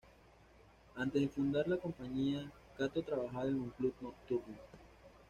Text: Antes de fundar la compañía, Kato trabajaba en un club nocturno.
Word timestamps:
Antes 0.95 1.21
de 1.21 1.27
fundar 1.29 1.67
la 1.67 1.77
compañía, 1.77 2.51
Kato 2.75 3.03
trabajaba 3.03 3.45
en 3.45 3.59
un 3.59 3.69
club 3.69 3.93
nocturno. 4.01 4.57